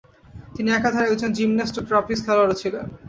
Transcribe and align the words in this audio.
তিনি 0.55 0.69
একাধারে 0.71 1.07
একজন 1.07 1.31
জিমন্যাস্ট 1.37 1.75
ও 1.79 1.87
ট্রাপিজ 1.89 2.19
খেলোয়াড়ও 2.25 2.59
ছিলেন। 2.61 2.85